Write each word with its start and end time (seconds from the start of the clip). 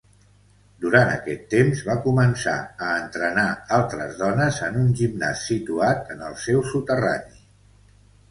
Durant 0.83 1.09
aquest 1.15 1.43
temps 1.53 1.83
va 1.89 1.97
començar 2.05 2.55
a 2.85 2.87
entrenar 3.01 3.43
altres 3.77 4.17
dones 4.23 4.57
en 4.69 4.79
un 4.85 4.89
gimnàs 5.01 5.45
situat 5.53 6.09
en 6.15 6.23
el 6.31 6.39
seu 6.47 6.65
soterrani. 6.73 7.37